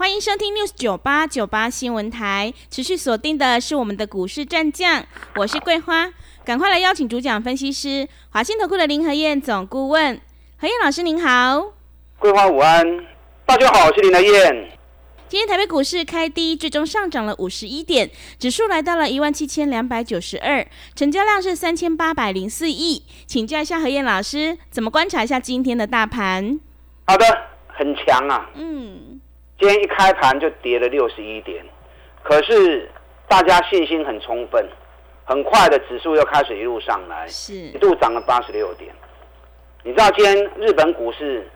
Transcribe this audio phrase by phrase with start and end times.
[0.00, 5.04] 欢迎收听 News 九八九八新闻台，持续锁定的是我们的股市战将，
[5.36, 6.10] 我是桂花，
[6.42, 10.18] 赶快来邀请主讲分析师华信投顾的林和燕总顾问，
[10.56, 11.74] 何燕老师您好，
[12.18, 12.82] 桂花午安，
[13.44, 14.70] 大家好，我是林和燕。
[15.28, 26.58] 今天台北股市开低，最终上涨了五十一点，指数来到了一万七千两百九十二，成交量是三千八百零四亿，请教一下何燕老师，怎么观察一下今天的大盘？
[27.06, 27.26] 好的，
[27.66, 29.20] 很强啊，嗯。
[29.60, 31.62] 今天一开盘就跌了六十一点，
[32.22, 32.90] 可是
[33.28, 34.66] 大家信心很充分，
[35.24, 38.90] 很快的指数又开始一路上来，是一度涨了八十六点。
[39.84, 41.46] 你知道今天日本股市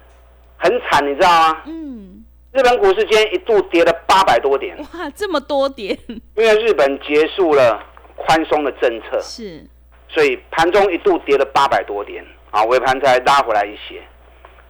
[0.59, 1.63] 很惨，你知道吗？
[1.65, 4.77] 嗯，日本股市今天一度跌了八百多点。
[4.77, 5.99] 哇，这么多点！
[6.07, 7.83] 因为日本结束了
[8.17, 9.67] 宽松的政策，是，
[10.11, 14.03] 所以盘中一度跌了八百多点，啊，尾盘才拉回来一些。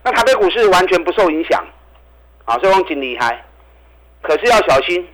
[0.05, 1.64] 那台北股市完全不受影响。
[2.45, 3.42] 啊，所以往紧厉害，
[4.20, 5.09] 可是要小心，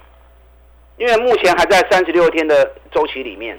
[0.97, 3.57] 因为目前还在三十六天的周期里面，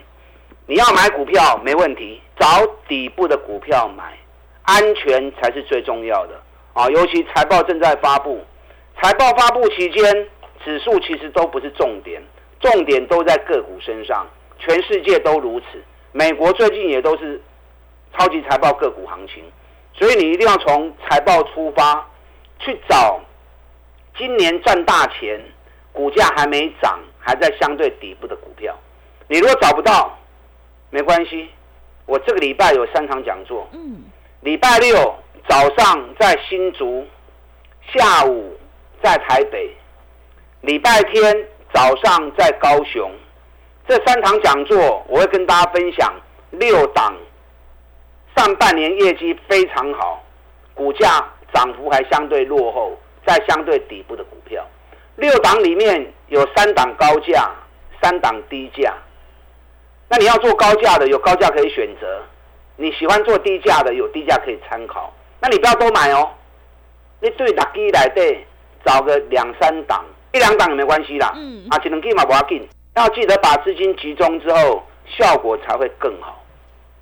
[0.66, 2.46] 你要买股票没问题，找
[2.88, 4.18] 底部的股票买，
[4.64, 6.40] 安全才是最重要的
[6.74, 6.88] 啊！
[6.90, 8.44] 尤其财报正在发布，
[9.02, 10.28] 财报发布期间，
[10.66, 12.22] 指数其实都不是重点，
[12.60, 14.28] 重点都在个股身上，
[14.60, 15.66] 全世界都如此，
[16.12, 17.42] 美国最近也都是
[18.18, 19.44] 超级财报个股行情，
[19.94, 22.06] 所以你一定要从财报出发
[22.60, 23.20] 去找。
[24.18, 25.40] 今年赚大钱，
[25.92, 28.78] 股价还没涨，还在相对底部的股票，
[29.28, 30.18] 你如果找不到，
[30.90, 31.50] 没关系，
[32.06, 33.68] 我这个礼拜有三场讲座。
[33.74, 34.04] 嗯，
[34.42, 35.16] 礼拜六
[35.48, 37.06] 早上在新竹，
[37.94, 38.58] 下午
[39.02, 39.74] 在台北，
[40.62, 43.12] 礼拜天早上在高雄，
[43.88, 46.14] 这三场讲座我会跟大家分享
[46.52, 47.16] 六档
[48.36, 50.22] 上半年业绩非常好，
[50.74, 52.98] 股价涨幅还相对落后。
[53.26, 54.66] 在相对底部的股票，
[55.16, 57.50] 六档里面有三档高价，
[58.02, 58.94] 三档低价。
[60.10, 62.08] 那你要做高价的，有高价可以选择；
[62.76, 65.14] 你喜欢做低价的，有低价可以参考。
[65.40, 66.30] 那你不要多买哦，
[67.20, 68.46] 你对打基来对，
[68.84, 70.04] 找个两三档，
[70.34, 71.32] 一两档也没关系啦。
[71.36, 71.66] 嗯。
[71.70, 76.44] 啊，只能给嘛不要紧，要记得把资金集中之后，效果才会更好。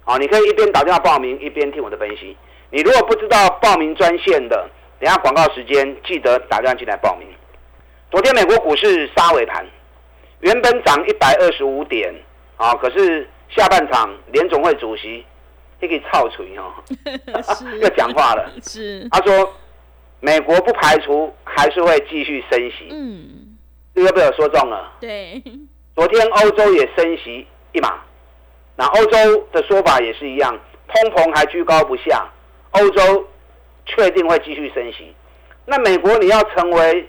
[0.03, 2.36] 好，你可以一边打电话报名，一边听我的分析。
[2.69, 4.69] 你如果不知道报名专线的。
[5.00, 7.26] 等下广告时间，记得打电话进来报名。
[8.12, 9.66] 昨天美国股市杀尾盘，
[10.42, 12.14] 原本涨一百二十五点
[12.58, 15.26] 啊，可是下半场联总会主席
[15.80, 16.74] 可以操锤哦，
[17.82, 18.52] 又讲话了。
[18.62, 19.54] 是他说，
[20.20, 22.90] 美国不排除还是会继续升息。
[22.92, 23.58] 嗯，
[23.96, 24.92] 这个被我说中了。
[25.00, 25.42] 对，
[25.96, 28.02] 昨天欧洲也升息一码，
[28.76, 32.30] 那欧洲的说法也是一样，通膨还居高不下，
[32.72, 33.26] 欧洲。
[33.90, 35.14] 确定会继续升息，
[35.66, 37.08] 那美国你要成为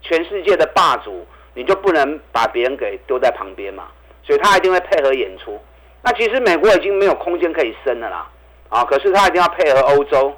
[0.00, 3.88] 全世界的霸主，你就不能把别人给丢在旁边嘛，
[4.22, 5.60] 所以他一定会配合演出。
[6.02, 8.30] 那其实美国已经没有空间可以升了啦，
[8.70, 10.34] 啊，可是他一定要配合欧洲，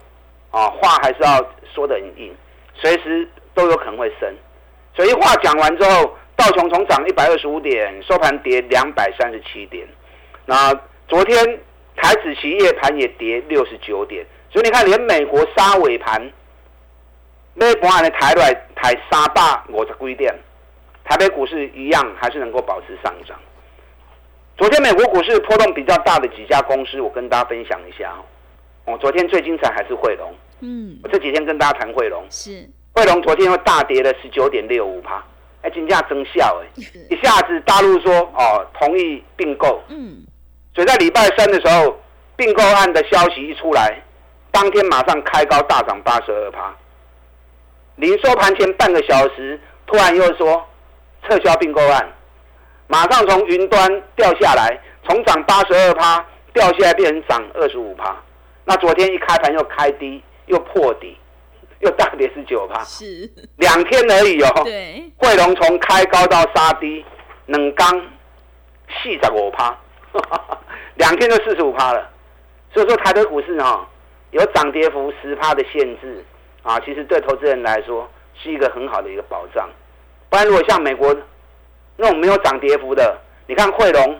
[0.50, 2.34] 啊，话还是要说的很硬，
[2.75, 4.34] 随时都有可能会升。
[4.94, 9.87] 所以话讲完之后，道琼从涨一百二十五点，收盘跌两百三十七点。
[10.44, 10.75] 那
[11.06, 11.61] 昨天
[11.97, 14.27] 台子期夜盘也跌六十九点。
[14.50, 16.32] 所以你看，连美国杀尾盘，
[17.54, 20.34] 那盘的台来台杀大五十几点，
[21.04, 23.38] 台北股市一样还是能够保持上涨。
[24.56, 28.12] 昨天美国股市波动比较大的几家公司，我跟大家分享一下
[28.87, 28.97] 哦。
[28.98, 32.69] 昨天最精彩还是汇龙，嗯，我这几天跟大家谈汇龙，是。
[32.94, 35.22] 汇龙昨天又大跌了十九点六五趴，
[35.62, 40.25] 哎，金价增效哎，一下子大陆说哦同意并购，嗯，
[40.75, 41.96] 所以在礼拜三的时候，
[42.34, 44.02] 并购案的消息一出来。
[44.60, 46.75] 当天马上开高大涨八十二趴，
[47.94, 50.66] 临收盘前半个小时，突然又说
[51.22, 52.12] 撤销并购案，
[52.88, 58.16] 马上从云端掉下来，从涨八十二趴掉下来变成涨二十五趴。
[58.64, 61.16] 那昨天一开盘又开低，又破底，
[61.78, 64.62] 又大跌十九趴，是两天而已哦。
[64.64, 67.04] 对，汇龙从开高到杀低，
[67.46, 67.88] 冷刚
[68.88, 69.78] 四十五趴，
[70.96, 72.11] 两天就四十五趴了。
[72.75, 73.87] 所以说台北股市哈。
[74.30, 76.25] 有涨跌幅十趴的限制
[76.62, 79.69] 啊，其实对投资人来说是一个很好的一个保障。
[80.28, 81.16] 不然，如果像美国
[81.96, 84.19] 那种没有涨跌幅的，你看汇龙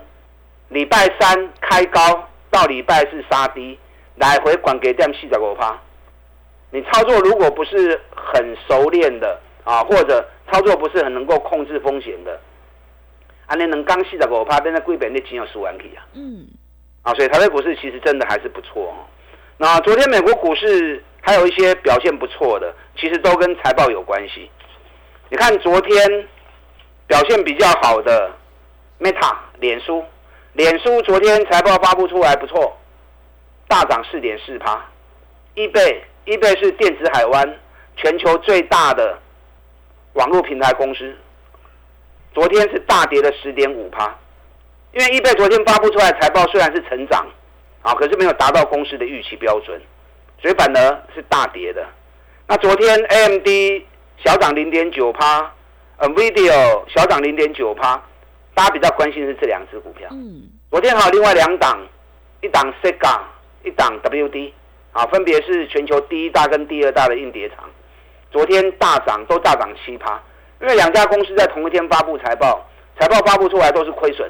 [0.69, 3.77] 礼拜三开高到礼拜四杀低，
[4.15, 5.79] 来回管给点四十五趴。
[6.71, 12.39] 你操作如果不是很熟练的啊，或者操作不是很能够控制风险的，
[13.45, 16.05] 啊，你能刚四十五趴，但是贵本的钱有输完去啊。
[16.13, 16.47] 嗯。
[17.03, 19.05] 啊，所以台北股市其实真的还是不错哦。
[19.61, 24.49] 那昨天美国股市还有一些表现不错的，其实都跟财报有关系。
[25.27, 26.27] 你看昨天
[27.05, 28.31] 表现比较好的
[29.01, 30.01] Meta 脸书，
[30.53, 32.77] 脸书昨天财报发布出来不错，
[33.67, 34.81] 大涨四点四趴。
[35.55, 37.59] 易贝易贝是电子海湾
[37.97, 39.19] 全球最大的
[40.13, 41.13] 网络平台公司，
[42.33, 44.17] 昨天是大跌了十点五趴。
[44.93, 47.27] 因为易贝昨天发布出来财报虽然是成长，
[47.81, 49.81] 啊，可是没有达到公司的预期标准，
[50.41, 51.85] 所以反而是大跌的。
[52.47, 53.47] 那昨天 AMD
[54.23, 55.51] 小涨零点九趴，
[55.97, 58.01] 呃，Video 小涨零点九趴，
[58.53, 60.09] 大家比较关心的是这两只股票。
[60.11, 60.49] 嗯。
[60.69, 61.79] 昨天还有另外两档，
[62.41, 63.19] 一档 Sega，
[63.63, 64.51] 一档 WD，
[64.91, 67.69] 啊，分别是全球第一大跟第二大的硬碟厂，
[68.29, 70.21] 昨天大涨都大涨七趴，
[70.61, 72.63] 因为两家公司在同一天发布财报，
[72.99, 74.29] 财报发布出来都是亏损。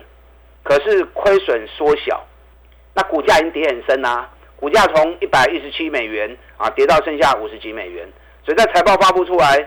[0.61, 2.23] 可是亏损缩小，
[2.99, 4.29] 那股价已经跌很深啦。
[4.57, 8.05] 股价从一百一十七美元啊跌到剩下五十几美元，
[8.43, 9.65] 所以在财报发布出来，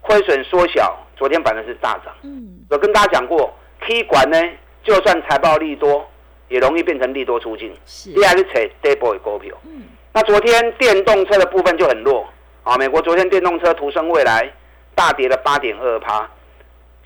[0.00, 0.98] 亏损缩小。
[1.16, 2.12] 昨天反而是大涨。
[2.24, 4.42] 嗯，我跟大家讲过，K 管呢，
[4.82, 6.04] 就算财报利多，
[6.48, 7.72] 也容易变成利多出尽。
[7.86, 9.54] 是，第二是扯 stable 股票。
[9.62, 12.26] 嗯，那昨天电动车的部分就很弱
[12.64, 12.76] 啊。
[12.76, 14.52] 美国昨天电动车途生未来
[14.96, 16.28] 大跌了八点二趴，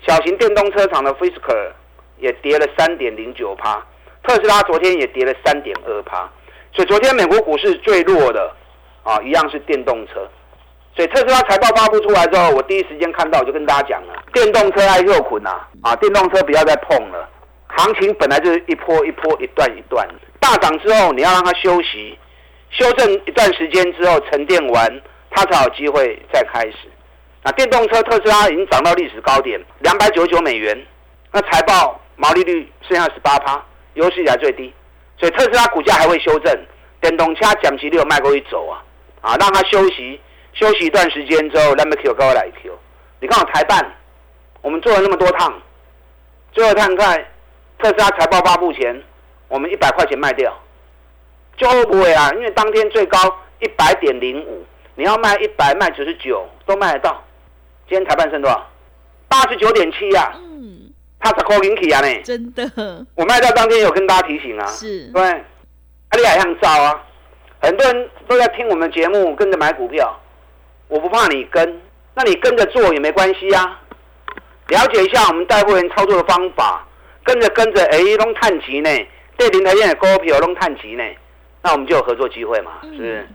[0.01, 1.73] 小型电动车厂的 Fisker。
[2.21, 3.81] 也跌了三点零九趴，
[4.29, 6.29] 特斯拉昨天也跌了三点二趴，
[6.71, 8.53] 所以昨天美国股市最弱的
[9.01, 10.21] 啊，一样是电动车。
[10.95, 15.49] 所以特斯拉财报发布出来之后，我第一时间看到，我就跟大家讲了，电动车爱肉捆呐，
[15.81, 17.27] 啊，电动车不要再碰了。
[17.69, 20.07] 行情本来就是一波一波、一段一段，
[20.39, 22.15] 大涨之后你要让它休息，
[22.69, 25.01] 修正一段时间之后沉淀完，
[25.31, 26.75] 它才有机会再开始。
[27.41, 30.79] 那电动车特斯拉已经涨到历史高点，两百九十九美元，
[31.31, 31.99] 那财报。
[32.21, 33.63] 毛利率剩下十八趴，
[33.99, 34.73] 有史以来最低，
[35.17, 36.57] 所以特斯拉股价还会修正。
[37.01, 38.81] 电动车讲期有卖过一走啊，
[39.19, 40.19] 啊，让它休息
[40.53, 42.77] 休息一段时间之后，那么 Q 高来 Q。
[43.19, 43.85] 你看我台办，
[44.61, 45.53] 我们做了那么多趟，
[46.53, 47.25] 最后看看
[47.77, 49.03] 特斯拉财报发布前，
[49.49, 50.57] 我们一百块钱卖掉，
[51.57, 52.31] 就不会啊？
[52.35, 53.17] 因为当天最高
[53.59, 54.65] 一百点零五，
[54.95, 57.21] 你要卖一百卖九十九都卖得到。
[57.89, 58.65] 今天台办剩多少？
[59.27, 60.31] 八十九点七呀。
[61.19, 63.05] 他是高引起啊呢，真的。
[63.15, 67.03] 我卖掉当天有跟大家提醒啊，是，对，阿里海像造啊，
[67.61, 70.17] 很多人都在听我们节目，跟着买股票，
[70.87, 71.81] 我不怕你跟，
[72.15, 73.79] 那你跟着做也没关系啊。
[74.69, 76.87] 了解一下我们带货员操作的方法，
[77.23, 78.89] 跟着跟着，哎，弄探级呢，
[79.35, 81.03] 对林台燕的股票弄探级呢，
[81.63, 83.27] 那我们就有合作机会嘛，是不是？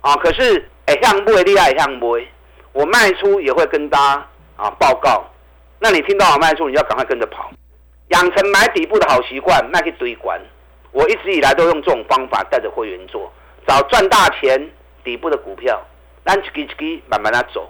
[0.00, 2.28] 啊，可是哎，向不会厉害，向不会，
[2.72, 5.24] 我卖出也会跟大家啊报告。
[5.82, 7.50] 那你听到我卖出，你要赶快跟着跑，
[8.10, 10.40] 养成买底部的好习惯，卖去堆管。
[10.92, 13.32] 我一直以来都用这种方法带着会员做，
[13.66, 14.70] 找赚大钱
[15.02, 15.84] 底部的股票，
[16.22, 17.68] 让自己自己慢慢的走，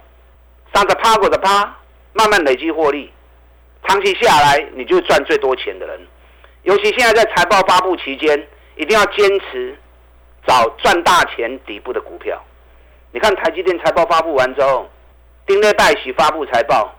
[0.74, 1.74] 上着趴过的趴，
[2.12, 3.10] 慢慢累积获利，
[3.88, 5.98] 长期下来你就赚最多钱的人。
[6.64, 9.74] 尤其现在在财报发布期间，一定要坚持
[10.46, 12.38] 找赚大钱底部的股票。
[13.10, 14.90] 你看台积电财报发布完之后，
[15.46, 16.94] 丁内拜喜发布财报。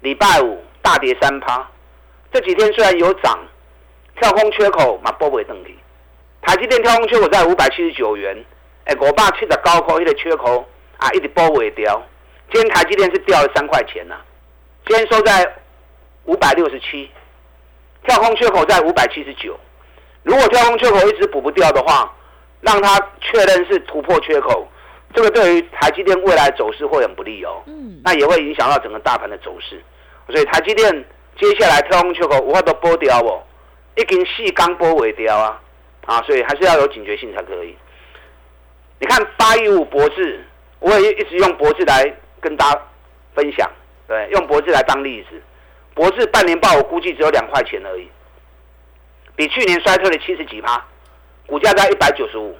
[0.00, 1.68] 礼拜五大跌三趴，
[2.32, 3.38] 这几天虽然有涨，
[4.20, 5.76] 跳空缺口嘛波不会登去。
[6.40, 8.44] 台积电跳空缺口在五百七十九元，
[8.84, 10.64] 哎，我爸七的高空一个缺口
[10.98, 12.00] 啊，一直波尾掉。
[12.52, 14.14] 今天台积电是掉了三块钱呐，
[14.86, 15.44] 今天收在
[16.24, 17.10] 五百六十七，
[18.04, 19.58] 跳空缺口在五百七十九。
[20.22, 22.14] 如果跳空缺口一直补不掉的话，
[22.60, 24.66] 让它确认是突破缺口。
[25.14, 29.82] 这个对于台积电未来走势会很不利哦，嗯，那也会影响到整个大盘的走势，
[30.28, 30.92] 所以台积电
[31.36, 33.42] 接下来跳空缺口无法都波掉哦，
[33.96, 35.60] 一根细钢波尾掉啊，
[36.04, 37.74] 啊，所以还是要有警觉性才可以。
[39.00, 40.44] 你看八一五博智，
[40.78, 42.82] 我也一直用博智来跟大家
[43.34, 43.68] 分享，
[44.06, 45.40] 对，用博智来当例子，
[45.94, 48.08] 博智半年报我估计只有两块钱而已，
[49.34, 50.84] 比去年衰退了七十几趴，
[51.46, 52.54] 股价在一百九十五，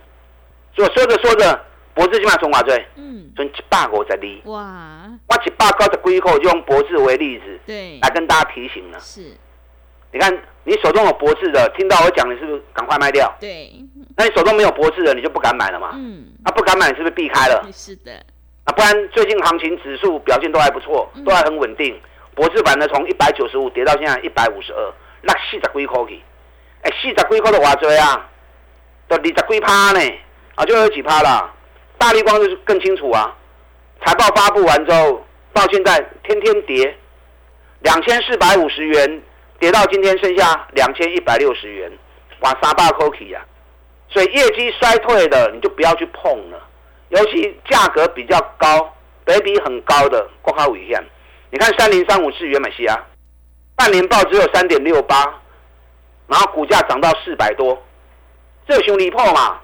[0.74, 1.64] 所以说着说着。
[1.98, 2.86] 博智起码从哪追？
[2.94, 4.52] 嗯，从一百五十二。
[4.52, 5.10] 哇！
[5.26, 9.00] 我一百九十几块就用博智为例子，对，来跟大家提醒了。
[9.00, 9.22] 是，
[10.12, 13.34] 你看你手中有博智的，听到我讲，你是不是赶快卖掉？
[13.40, 13.72] 对。
[14.16, 15.90] 那你手中没有博智的，你就不敢买了嘛？
[15.94, 16.28] 嗯。
[16.44, 17.68] 那不敢买，是不是避开了？
[17.72, 18.12] 是的。
[18.62, 22.00] 啊，不然最近行情指数表现都还不错，都还很稳定。
[22.36, 26.22] 博智版呢，从一百九十五跌到现在一百五十二，那四十几块去。
[26.82, 28.30] 哎，四十几块的话多啊，
[29.08, 30.00] 都二十几趴呢，
[30.54, 31.54] 啊，就有几趴了。
[31.98, 33.36] 大力光就是更清楚啊，
[34.04, 35.20] 财报发布完之后，
[35.52, 36.96] 到现在天天跌，
[37.80, 39.22] 两千四百五十元
[39.58, 41.90] 跌到今天剩下两千一百六十元，
[42.40, 43.44] 哇，沙巴 cookie 呀！
[44.08, 46.62] 所以业绩衰退的你就不要去碰了，
[47.08, 51.04] 尤其价格比较高、倍比很高的国卡危险。
[51.50, 52.96] 你看三零三五是原美西啊，
[53.74, 55.16] 半年报只有三点六八，
[56.28, 57.82] 然后股价涨到四百多，
[58.68, 59.58] 这兄弟破嘛？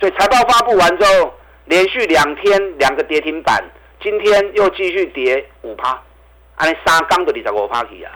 [0.00, 1.32] 所以财报发布完之后。
[1.70, 3.64] 连续两天两个跌停板，
[4.02, 6.02] 今天又继续跌五趴，
[6.56, 8.10] 安尼三缸的你十五趴起啊！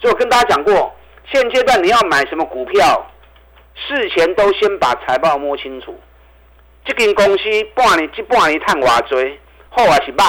[0.00, 0.92] 所以我跟大家讲过，
[1.30, 3.08] 现阶段你要买什么股票，
[3.76, 5.96] 事前都先把财报摸清楚。
[6.84, 7.44] 这间公司
[7.76, 9.38] 半年、这半年赚偌多，
[9.70, 10.24] 好还是歹？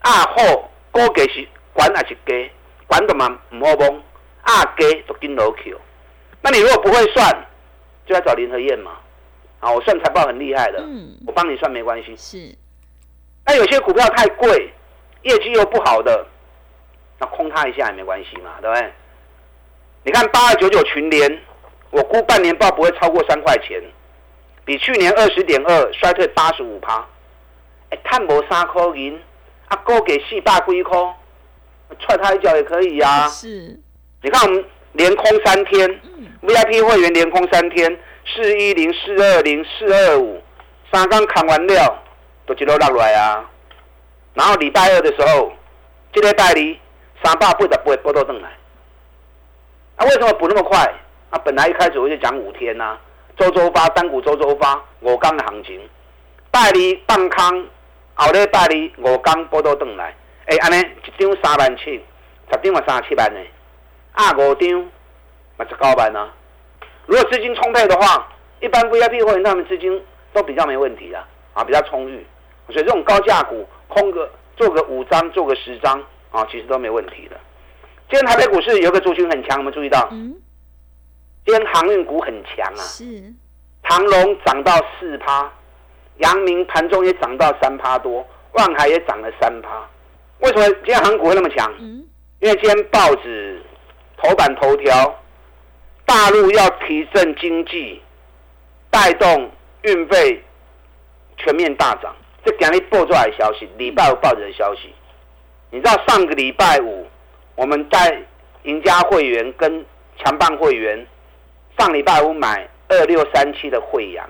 [0.00, 2.50] 啊好，估计是管还是低？
[2.86, 4.02] 管的嘛唔好摸，
[4.42, 5.80] 啊低就跟老 Q。
[6.42, 7.46] 那你如果不会算，
[8.04, 8.90] 就要找林和燕嘛。
[9.60, 10.78] 啊，我算财报很厉害的，
[11.26, 12.14] 我帮你算没关系。
[12.16, 12.54] 是，
[13.46, 14.70] 那有些股票太贵，
[15.22, 16.26] 业绩又不好的，
[17.18, 18.92] 那空它一下也没关系嘛，对不对？
[20.04, 21.40] 你看八二九九群联，
[21.90, 23.82] 我估半年报不会超过三块钱，
[24.64, 27.04] 比去年二十点二衰退八十五趴。
[27.90, 29.18] 哎，探博三块银，
[29.68, 30.98] 啊，高给四百几块，
[31.98, 33.26] 踹他一脚也可以呀。
[33.28, 33.80] 是，
[34.22, 35.88] 你看我们连空三天
[36.42, 37.98] ，VIP 会员连空三天。
[38.34, 40.42] 四一零、四二零、四二五，
[40.92, 42.02] 三刚砍完料，
[42.44, 43.48] 都一路落来啊。
[44.34, 45.52] 然后礼拜二的时候，
[46.12, 46.78] 这个代理
[47.22, 48.48] 三百八十八波都登来。
[49.96, 50.78] 啊，为什么补那么快？
[51.30, 52.98] 啊，本来一开始我就讲五天呐，
[53.36, 55.80] 周周发单股，周周发五刚的行情。
[56.50, 57.66] 代理放空，
[58.14, 60.14] 后日代理五刚波都登来。
[60.46, 62.02] 哎，安尼一张三万七，
[62.50, 63.40] 十张嘛三十七万呢。
[64.12, 64.90] 啊，五张
[65.56, 66.32] 嘛十九万啊。
[67.06, 68.28] 如果资金充沛的话，
[68.60, 71.18] 一般 VIP 会员他们资金都比较没问题的
[71.54, 72.26] 啊，比较充裕，
[72.68, 77.36] 所以这种高价股空个做个五张做个十张啊，其实都没问题的。
[78.10, 80.34] 今天台北股市有个族群很强，我们注意到，嗯，
[81.44, 83.04] 今天航运股很强啊，是，
[83.84, 85.50] 长隆涨到四趴，
[86.18, 89.88] 阳明盘中也涨到三趴多，万海也涨了三趴。
[90.40, 91.72] 为什么今天航股会那么强？
[91.78, 92.04] 嗯，
[92.40, 93.62] 因为今天报纸
[94.16, 95.14] 头版头条。
[96.06, 98.00] 大陆要提振经济，
[98.90, 99.50] 带动
[99.82, 100.40] 运费
[101.36, 102.14] 全面大涨。
[102.44, 104.94] 这今日报出来消息，礼拜五报纸的消息。
[105.68, 107.04] 你知道上个礼拜五，
[107.56, 108.22] 我们在
[108.62, 109.84] 赢家会员跟
[110.18, 111.04] 强棒会员
[111.76, 114.24] 上礼拜五买二六三七的惠阳，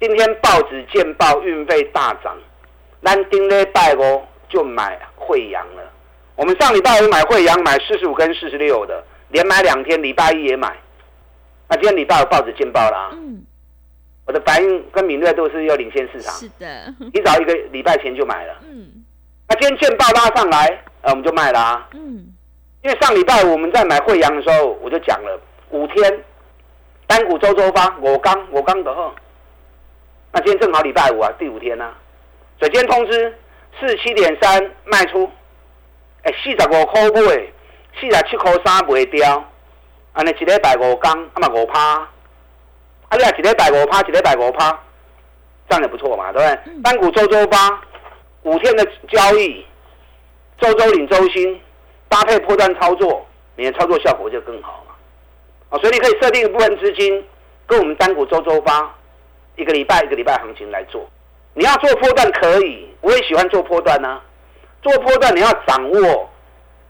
[0.00, 2.34] 今天报纸见报运费大涨，
[3.04, 5.82] 咱丁礼拜五就买惠阳了。
[6.36, 10.74] 我们上礼拜五买惠阳，买四十五跟四十六的，连买两天，礼拜一也买。
[11.72, 13.10] 那今天礼拜有报纸见报了啊！
[13.14, 13.42] 嗯，
[14.26, 16.30] 我的反应跟敏锐度是要领先市场。
[16.34, 18.54] 是的，你早一个礼拜前就买了。
[18.68, 19.02] 嗯，
[19.48, 20.68] 那今天见报拉上来，
[21.00, 21.88] 呃，我们就卖了啊。
[21.94, 22.30] 嗯，
[22.82, 26.24] 因为上礼拜我们在买惠阳的时候，我就讲了五天
[27.06, 29.10] 单股周周发，我刚我刚的呵。
[30.30, 31.90] 那今天正好礼拜五啊，第五天呢，
[32.58, 33.34] 所以今天通知
[33.80, 35.26] 四七点三卖出，
[36.24, 37.20] 哎，四十五块买，
[37.98, 39.42] 四十七块三卖掉。
[40.12, 44.70] 安尼一礼拜五刚，啊嘛五趴，啊你啊一礼拜五趴，一礼拜五趴，
[45.68, 46.82] 这样也不错嘛，对不对？
[46.82, 47.80] 单股周周八，
[48.42, 49.64] 五天的交易，
[50.60, 51.58] 周周领周薪，
[52.08, 53.24] 搭配破断操作，
[53.56, 54.94] 你的操作效果就更好嘛。
[55.70, 57.24] 啊，所以你可以设定一部分资金，
[57.66, 58.94] 跟我们单股周周八，
[59.56, 61.08] 一个礼拜一个礼拜行情来做。
[61.54, 64.20] 你要做破断可以，我也喜欢做破断呢。
[64.82, 66.30] 做破断你要掌握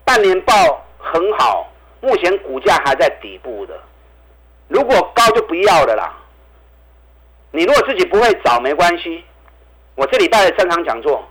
[0.05, 0.52] 半年报
[0.99, 1.69] 很好。
[2.02, 3.80] 目前股价还在底部的，
[4.66, 6.12] 如果高就不要了啦。
[7.52, 9.23] 你如果自己不会找没关系，
[9.94, 11.23] 我这礼拜的正常讲座，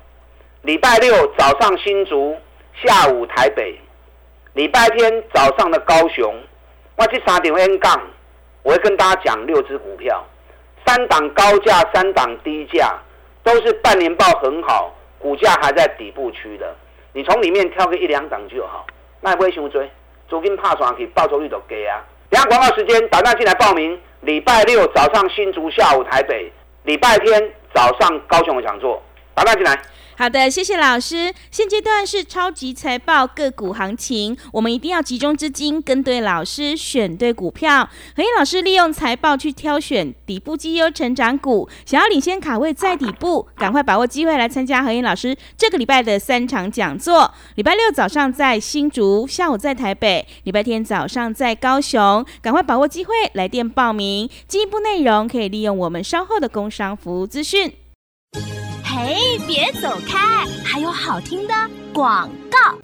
[0.61, 2.37] 礼拜六早上新竹，
[2.81, 3.77] 下午台北，
[4.53, 6.33] 礼拜天早上的高雄，
[6.95, 8.01] 我去三点 N 杠，
[8.63, 10.23] 我会跟大家讲六只股票，
[10.85, 12.97] 三档高价，三档低价，
[13.43, 16.73] 都是半年报很好，股价还在底部区的，
[17.11, 18.87] 你从里面挑个一两档就好，
[19.19, 19.91] 那不会熊追。
[20.31, 21.99] 租金怕上去，报酬率都低啊！
[22.29, 23.99] 等下广告时间，打电进来报名。
[24.21, 26.49] 礼拜六早上新竹，下午台北；
[26.83, 29.77] 礼拜天早上高雄的讲座，打电进来。
[30.17, 31.33] 好的，谢谢老师。
[31.49, 37.89] 现阶段是超级财报个股行情，我们一定要集中资金，跟对老师，选对股票。
[38.15, 47.33] 何燕老师利用财报去挑选底部绩优成长股，想要领先卡位在底部，赶快把握机会来参加何燕老师这个礼拜的三场讲座。
[47.55, 54.29] 礼拜六早上在新竹，下午在台北，礼拜天早上在高雄，赶快把握机会来电报名。
[54.47, 57.73] 进一步内容可以利用我们稍后的工商服务资讯。
[59.11, 61.53] 哎，别走开，还有好听的
[61.93, 62.77] 广告。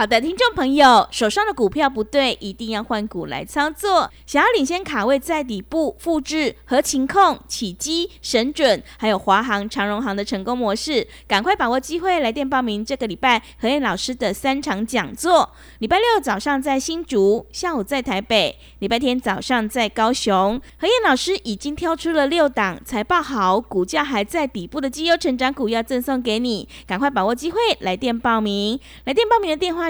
[0.00, 4.10] 好的，听众朋友，手上的股票不对，一定要换股来操作。
[4.24, 12.82] 想要领先卡位在底部，复制和情控、起基、神准，还有华航、长荣航的成功模式，赶快把握机会来电报名。
[12.82, 20.58] 这个礼拜何燕老师的三场讲座，礼拜六早上在新竹，下午在台北，礼拜天早上在高雄。
[20.78, 28.80] 何燕老师已经挑出了六档财报好、股价还在底部的绩优成长股，要赠送给你，赶快把握机会来电报名。
[29.04, 29.89] 来电报名的电话。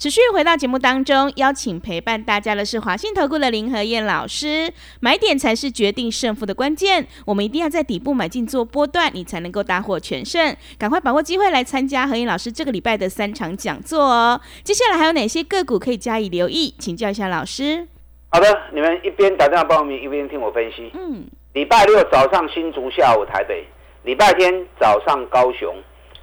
[0.00, 4.72] 持续回到节目当中，邀请陪伴大家的是华信投顾的林和燕老师。
[5.00, 10.56] 买点才是决定胜负的关键，我们一定要在底部买进做波段，你才能够大获全胜。
[10.78, 14.40] 赶快把握机会来参加何燕老师这个礼拜的三场讲座哦。
[14.64, 16.74] 接下来还有哪些个股可以加以留意？
[16.78, 17.86] 请教一下老师。
[18.30, 20.90] 好的，你们一边打电话报名，一边听我分析。
[20.94, 23.66] 嗯，礼拜六早上新竹，下午台北；
[24.04, 25.76] 礼拜天早上高雄。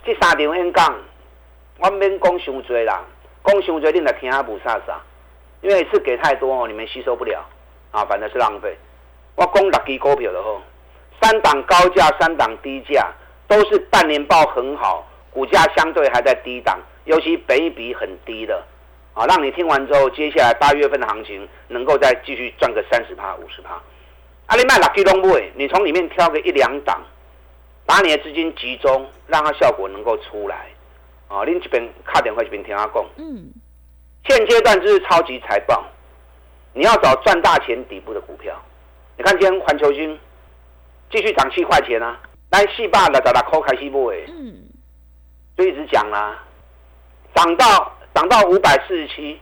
[0.03, 0.95] 这三场演讲，
[1.77, 3.05] 我免讲伤多啦。
[3.49, 4.99] 公熊决定的听阿不啥啥，
[5.61, 7.41] 因为一次给太多哦，你们吸收不了
[7.91, 8.77] 啊，反正是浪费。
[9.35, 10.61] 我公六支股票的吼，
[11.21, 13.09] 三档高价，三档低价，
[13.47, 18.61] 都是半年报很好，股价相对还在低档，尤其北比很低的
[19.13, 23.81] 啊，让你听完之后，接下来八月份的行情能够再继续赚个三十趴、五十趴。
[24.47, 27.01] 阿里卖六支拢买，你从里面挑个一两档，
[27.85, 30.67] 把你的资金集中，让它效果能够出来。
[31.27, 33.51] 啊，另这边卡电话这边听阿讲，嗯，
[34.25, 35.83] 现阶段就是超级财报，
[36.73, 38.55] 你要找赚大钱底部的股票。
[39.17, 40.17] 你看今天环球金
[41.11, 42.17] 继续涨七块钱啊，
[42.49, 44.69] 那四百六十六块开始买，嗯，
[45.57, 46.41] 就一直讲啦，
[47.35, 49.39] 涨到涨到五百四十七，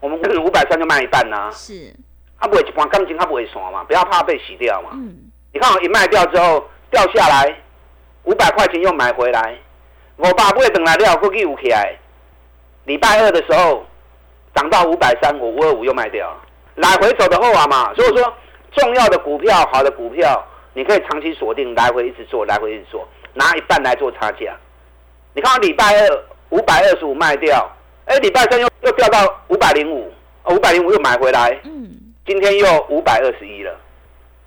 [0.00, 1.50] 我们五百三就卖一半啦。
[1.50, 1.94] 是，
[2.38, 4.90] 它不会一般钢筋它不会散嘛，不要怕被洗掉嘛。
[4.94, 7.54] 嗯，你看我一卖掉之后掉下来
[8.24, 9.58] 五百块钱又买回来。
[10.22, 11.96] 我爸不会等来了，估计有起来。
[12.84, 13.86] 礼拜二的时候
[14.54, 16.30] 涨到五百三，我五二五又卖掉，
[16.74, 17.94] 来回走的后啊嘛。
[17.94, 18.32] 所以说，
[18.72, 24.54] 重要的股票、好的股票，你可以长期锁定，来回一直做，来回一直做，拿一半来做差价。
[25.32, 27.66] 你看，礼拜二五百二十五卖掉，
[28.04, 30.12] 哎，礼拜三又又掉到五百零五，
[30.50, 31.88] 五百零五又买回来，嗯，
[32.26, 33.74] 今天又五百二十一了。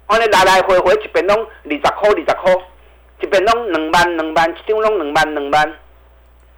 [0.06, 2.64] 我你来来回回一边拢二十块，二十块。
[3.24, 5.74] 一边拢两万两万，一张拢两万两万，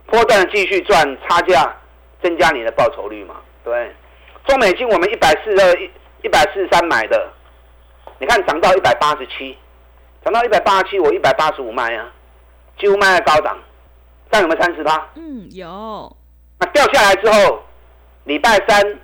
[0.07, 1.71] 波段继续赚差价，
[2.23, 3.35] 增加你的报酬率嘛？
[3.63, 3.93] 对，
[4.47, 5.91] 中美金我们一百四二一
[6.23, 7.31] 一百四十三买的，
[8.17, 9.55] 你看涨到一百八十七，
[10.23, 12.11] 涨到一百八十七，我一百八十五卖啊，
[12.79, 13.55] 几乎卖在高档，
[14.31, 15.07] 但有没有三十八？
[15.13, 16.17] 嗯，有。
[16.59, 17.63] 那掉下来之后，
[18.23, 18.99] 礼拜三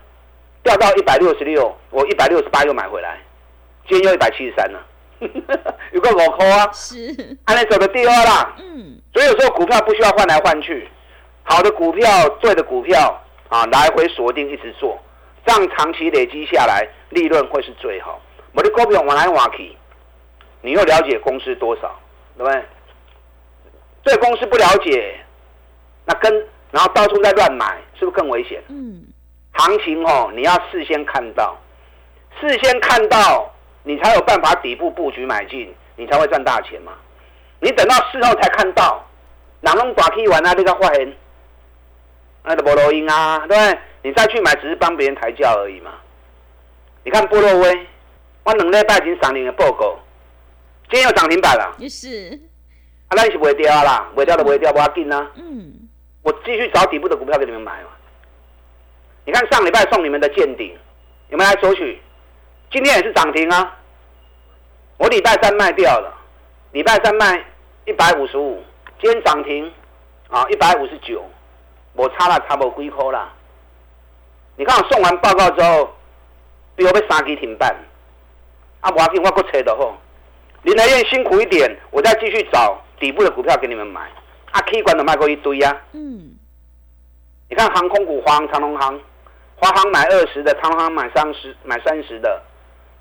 [0.64, 3.20] 掉到一百六十六，我一百六十八又买回来，
[3.88, 4.80] 今天又一百七十三了。
[5.94, 8.56] 有个五块啊，是，安尼走的第二啦。
[8.60, 10.88] 嗯，所以有时候股票不需要换来换去，
[11.44, 14.98] 好的股票、对的股票啊，来回锁定一直做，
[15.46, 18.20] 这样长期累积下来，利润会是最好。
[18.54, 19.76] 我的股票往来往去，
[20.62, 22.00] 你又了解公司多少，
[22.38, 22.64] 对不对？
[24.04, 25.16] 对公司不了解，
[26.06, 26.34] 那跟
[26.72, 28.62] 然后到处在乱买，是不是更危险？
[28.70, 29.04] 嗯，
[29.54, 31.56] 行情哦，你要事先看到，
[32.40, 33.51] 事先看到。
[33.84, 36.94] 你才有办法底部布局买进，你才会赚大钱嘛。
[37.60, 39.06] 你等到事后才看到，
[39.62, 40.54] 哪能打 K 完啊？
[40.56, 41.14] 那个坏人，
[42.44, 43.80] 那个菠萝音啊，对不对？
[44.04, 45.92] 你再去买，只是帮别人抬轿而已嘛。
[47.04, 47.88] 你看波洛威，
[48.44, 49.98] 我两礼拜已经涨停的报告，
[50.90, 51.76] 今天又涨停板了。
[51.78, 52.40] 也是。
[53.08, 55.32] 啊，那是不会掉啦，不会掉就不会掉，不要紧啊。
[55.36, 55.74] 嗯。
[56.24, 57.90] 我继续找底部的股票给你们买嘛。
[59.26, 60.76] 你看上礼拜送你们的见顶，
[61.30, 62.00] 有没有来索取？
[62.72, 63.78] 今天也是涨停啊！
[64.98, 66.18] 我礼拜三卖掉了，
[66.72, 67.46] 礼拜三卖
[67.86, 68.64] 一百五十五，
[69.02, 69.70] 今天涨停
[70.30, 71.22] 啊一百五十九，
[71.94, 73.30] 我差了差不多几块啦。
[74.56, 75.94] 你看我送完报告之后，
[76.76, 77.76] 比我被三支停板，
[78.80, 79.98] 啊，我紧我搁找的好，
[80.62, 84.02] 林德燕辛苦一点，我再继续找底部的股票给你们买。
[84.52, 85.82] 啊，K 管都卖过一堆呀。
[85.92, 86.38] 嗯，
[87.50, 88.98] 你看航空股，华航、长隆航，
[89.58, 92.42] 华航买二十的，长龙航买三十，买三十的，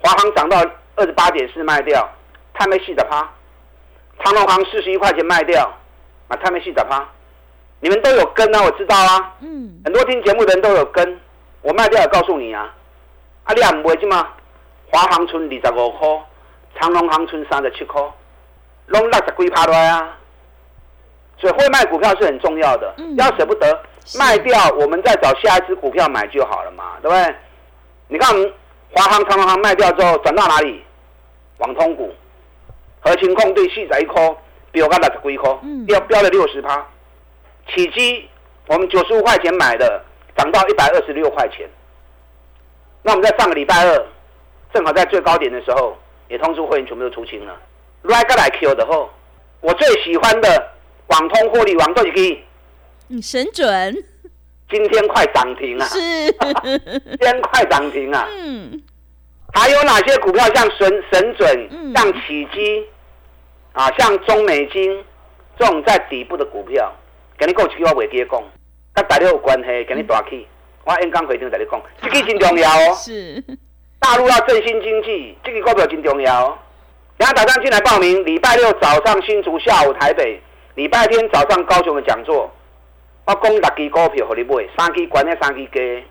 [0.03, 0.59] 华航涨到
[0.97, 2.09] 二十八点四卖掉，
[2.55, 3.29] 太没戏的趴。
[4.23, 5.71] 长龙航四十一块钱卖掉，
[6.29, 7.07] 啊，太没戏的趴。
[7.81, 9.35] 你们都有跟啊，我知道啊。
[9.41, 11.21] 嗯，很多听节目的人都有跟，
[11.63, 12.75] 我卖掉也告诉你啊。
[13.45, 14.29] 啊，你也唔会啫嘛？
[14.91, 16.09] 华航存二十五块，
[16.79, 18.03] 长隆航存三十七块，
[18.87, 20.17] 拢六十几趴落来啊。
[21.39, 23.83] 所以会卖股票是很重要的，嗯要舍不得
[24.19, 27.35] 卖掉，我们再找下一只股票买就好了嘛，对不对？
[28.09, 28.53] 你看我们
[28.93, 30.83] 华航、长隆航卖掉之后，转到哪里？
[31.59, 32.13] 网通股，
[33.01, 34.37] 核情控对细仔一块，
[34.73, 36.87] 飙到六十几块嗯，飙飙了六十趴。
[37.69, 38.29] 起基
[38.67, 40.03] 我们九十五块钱买的，
[40.37, 41.69] 涨到一百二十六块钱。
[43.03, 44.07] 那我们在上个礼拜二，
[44.73, 45.97] 正好在最高点的时候，
[46.29, 47.57] 也通知会员全部都出清了。
[48.03, 49.11] 来个来 Q 的后，
[49.61, 50.73] 我最喜欢的
[51.09, 52.43] 网通获利网都已经
[53.09, 53.95] 嗯，神准
[54.71, 55.85] 今天快涨停啊！
[55.87, 55.99] 是，
[56.63, 58.27] 今天快涨停啊！
[58.31, 58.81] 嗯，
[59.53, 62.87] 还有哪些股票像神神准、嗯像起基
[63.73, 65.05] 啊、像中美金
[65.59, 66.93] 这种在底部的股票，
[67.37, 68.43] 跟你讲一句我袂记得讲，
[68.95, 70.47] 跟大家有关系，跟你大起。
[70.85, 72.95] 我演讲会场跟你讲， 这个真重要哦。
[72.95, 73.43] 是，
[73.99, 76.59] 大陆要振兴经济，这个股票真重要哦。
[77.19, 80.41] 等下打算进来报名，礼拜六早上新竹，下午台北，
[80.75, 82.51] 礼拜天早上高雄的讲座，
[83.31, 86.05] 我讲六支股票互你买，三支悬诶，三支低，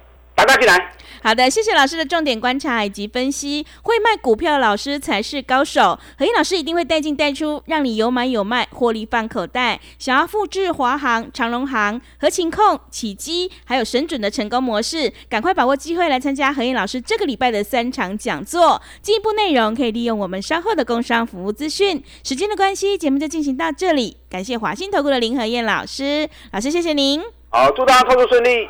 [0.45, 0.93] 来。
[1.21, 3.65] 好的，谢谢老师的重点观察以及分析。
[3.81, 9.77] 会卖股票的老师才是高手，何燕老师一定会带进带出，让你有买有卖，获利放口袋。
[9.97, 18.81] 想要复制华航、长隆航、合情控、起基还有神准的成功模式，赶快把握机会来参加何燕老师这个礼拜的三场讲座。
[19.01, 22.01] 进一步内容可以利用我们稍后的工商服务资讯。
[22.23, 24.15] 时间的关系，节目就进行到这里。
[24.29, 27.21] 感谢华信投顾的林何燕老师，老师谢谢您。
[27.49, 28.69] 好，祝大家操作顺利。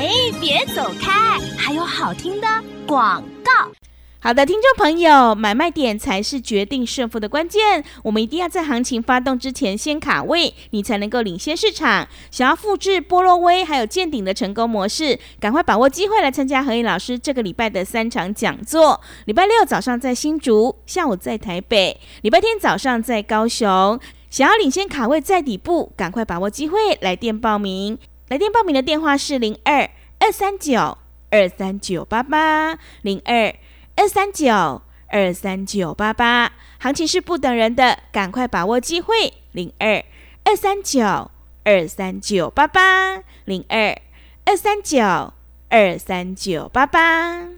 [0.00, 2.46] 嘿，别走开，还有好听的
[2.86, 3.50] 广告。
[4.20, 7.82] 好的，听众朋友，买卖点才是决定胜负的关键。
[8.04, 12.06] 我们一定要在行情发动之前先卡位，你才能够领先市场。
[12.30, 19.00] 想要复制波洛威还有见顶的成功模式，赶快把握机会来参加何颖老师这个礼拜的三场讲座。
[19.24, 23.98] 礼拜六早上在新竹，下午在台北，礼拜天早上在高雄。
[24.30, 27.98] 想要领先卡位在底部，赶快把握机会，来电报名。
[28.28, 29.88] 来电报名的电话是零二
[30.18, 30.98] 二三九
[31.30, 33.54] 二三九八八零二。
[33.96, 39.34] 二三九二三九八八，行情是不等人的，赶快把握机会。
[39.50, 40.04] 零二
[40.44, 41.32] 二三九
[41.64, 43.98] 二三九八八，零二
[44.44, 45.32] 二三九
[45.68, 47.57] 二三九八八。